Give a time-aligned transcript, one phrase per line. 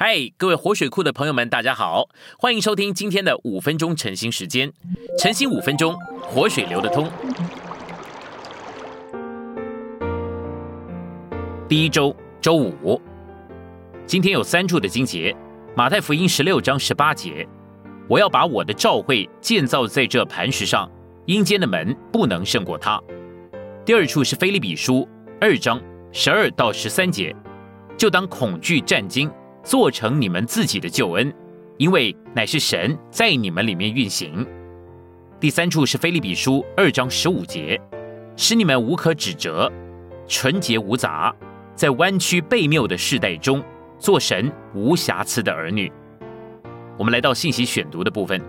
[0.00, 2.08] 嗨，各位活水库的朋友们，大家好，
[2.38, 4.72] 欢迎收听今天的五分钟晨兴时间。
[5.18, 7.10] 晨兴五分钟，活水流得通。
[11.68, 13.02] 第一周周五，
[14.06, 15.34] 今天有三处的经节：
[15.74, 17.44] 马太福音十六章十八节，
[18.08, 20.88] 我要把我的召会建造在这磐石上，
[21.26, 23.02] 阴间的门不能胜过它。
[23.84, 25.08] 第二处是菲利比书
[25.40, 27.34] 二章十二到十三节，
[27.96, 29.28] 就当恐惧战惊。
[29.68, 31.30] 做成你们自己的救恩，
[31.76, 34.46] 因为乃是神在你们里面运行。
[35.38, 37.78] 第三处是菲利比书二章十五节，
[38.34, 39.70] 使你们无可指责，
[40.26, 41.36] 纯洁无杂，
[41.74, 43.62] 在弯曲悖谬的世代中，
[43.98, 45.92] 做神无瑕疵的儿女。
[46.96, 48.40] 我们来到信息选读的部分，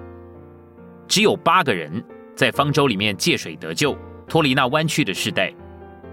[1.06, 2.02] 只有八个人
[2.34, 3.94] 在方舟里面借水得救，
[4.26, 5.54] 脱离那弯曲的世代。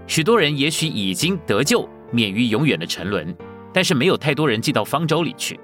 [0.05, 3.33] 许多人也许已经得救，免于永远的沉沦。
[3.77, 5.59] 但是没有太多人进到方舟里去。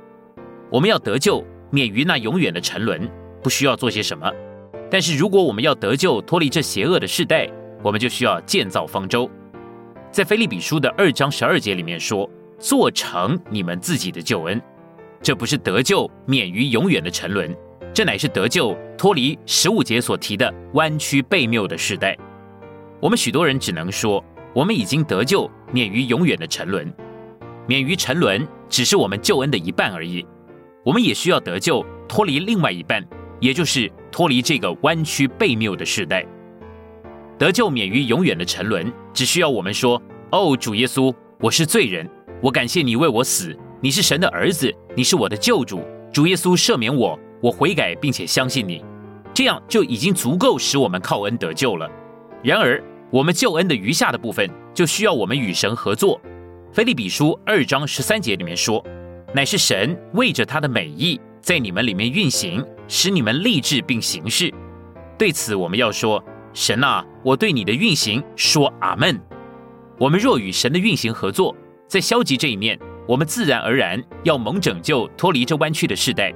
[0.69, 3.09] 我们要得救，免于那永远的沉沦，
[3.41, 4.31] 不需要做些什么。
[4.87, 7.49] 但是如果我们要得救，脱离这邪恶的世代，
[7.81, 9.27] 我们就需要建造方舟。
[10.11, 12.29] 在菲利比书的二章十二节里面说
[12.61, 14.61] ：“做成你们自己的救恩。”
[15.19, 17.51] 这不是得救，免于永远的沉沦，
[17.95, 22.15] 这乃是得救，脱离十五节所提的弯曲悖谬的时代。
[23.01, 26.93] 我们许多人只能说，我们已经得救，免于永远的沉沦。
[27.67, 30.25] 免于沉沦，只是我们救恩的一半而已。
[30.83, 33.01] 我们也需要得救，脱离另外一半，
[33.39, 36.25] 也就是脱离这个弯曲悖谬的时代。
[37.37, 42.09] 得救免于永远的沉沦，只需要我们说：“哦，主耶稣，我是罪人，
[42.41, 45.81] 我感谢你为我死，你是神的儿子，你是我的救主。
[46.11, 48.83] 主耶稣赦免我，我悔改并且相信你，
[49.33, 51.89] 这样就已经足够使我们靠恩得救了。
[52.43, 56.19] 然而，我们救恩的余下的部分，就需要我们与神合作。”
[56.73, 58.83] 菲利比书二章十三节里面说
[59.31, 64.51] ：“乃是神为着他的美意，在你们里面运行，使你们立志并行事。”
[65.15, 69.21] 对此，我们要说：“神啊，我对你的运行说阿门。”
[69.99, 71.55] 我们若与神的运行合作，
[71.87, 76.33] 在消极这一面，我们自然而然要蒙拯救，脱离这弯曲的世代；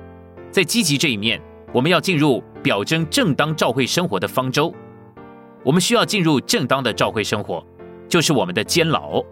[0.52, 1.42] 在积极这一面，
[1.74, 4.72] 我们要进入表征正当召会生活的方舟。
[5.64, 7.66] 我们需要进入正当的召会生活，
[8.08, 9.26] 就是我们的监牢。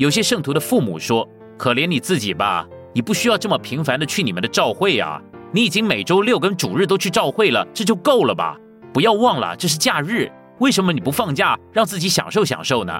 [0.00, 1.28] 有些圣徒的父母说
[1.58, 5.20] ：“可怜你自己吧，你不需要这么频繁的去你们的教会啊！
[5.52, 8.56] 你已经每周六跟主日都去教会了，这就够了吧？
[8.94, 12.98] 不要忘了这是假日，为什么你不放假，让自己享受享受呢？”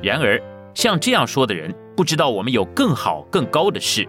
[0.00, 0.40] 然而，
[0.72, 4.08] 像这样说的人，不知道我们有更好更高的事，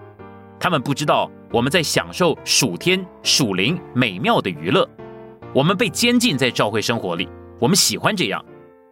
[0.59, 4.87] 他们不知道我们在享受属天属灵美妙的娱乐。
[5.55, 7.27] 我们被监禁在教会生活里，
[7.57, 8.45] 我们喜欢这样。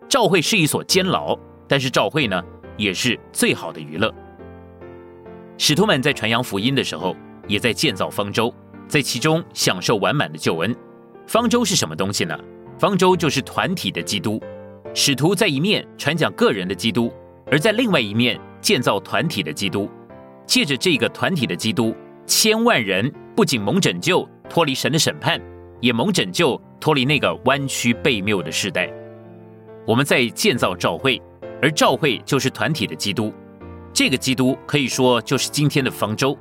[0.08, 2.42] 教会是一所监牢，但是教会呢？
[2.80, 4.12] 也是最好的娱乐。
[5.58, 7.14] 使徒们在传扬福音的时候，
[7.46, 8.52] 也在建造方舟，
[8.88, 10.74] 在其中享受完满的救恩。
[11.28, 12.40] 方舟是什么东西呢？
[12.80, 14.42] 方舟就是团体的基督。
[14.94, 17.14] 使徒在一面传讲个人的基督，
[17.52, 19.90] 而在另外一面建造团体的基督。
[20.48, 21.94] 借着这个团体的基督，
[22.26, 25.40] 千万人不仅蒙拯救，脱离神的审判，
[25.82, 28.90] 也蒙拯救，脱离那个弯曲背谬的时代。
[29.86, 31.22] 我们在建造教会。
[31.62, 33.34] 而教会就是团体的基督，
[33.94, 36.38] 这个基督可以说就是今天的方舟。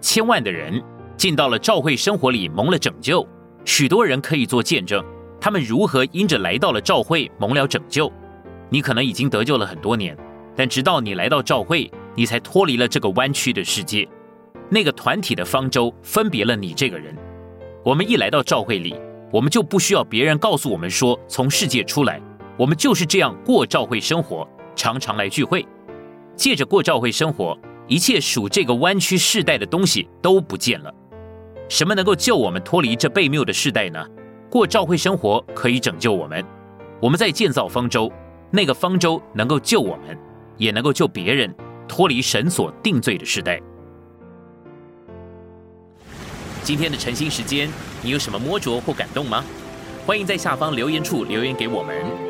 [0.00, 0.82] 千万的人
[1.16, 3.26] 进到了教会生活里，蒙了拯救。
[3.64, 5.04] 许多人可以做见证，
[5.40, 8.10] 他们如何因着来到了教会蒙了拯救。
[8.68, 10.16] 你可能已经得救了很多年，
[10.56, 14.08] 但直到你来到教会，你才脱离了这个弯曲的世界。
[14.68, 17.14] 那个团体的方舟分别了你这个人。
[17.84, 18.94] 我们一来到教会里，
[19.32, 22.20] 我们就不需要别人告诉我们说从世界出来。
[22.60, 25.66] 我们就是这样过教会生活，常常来聚会，
[26.36, 30.92] 借着过教会生活，一切属这个弯曲世代的东西都不见了。
[31.70, 34.06] 什么能够救我们脱离这悖谬的世代呢？
[34.50, 36.44] 过教会生活可以拯救我们。
[37.00, 38.12] 我们在建造方舟，
[38.50, 40.14] 那个方舟能够救我们，
[40.58, 41.50] 也能够救别人
[41.88, 43.58] 脱离神所定罪的时代。
[46.62, 47.70] 今天的晨兴时间，
[48.02, 49.42] 你有什么摸着或感动吗？
[50.04, 52.29] 欢迎在下方留言处留言给我们。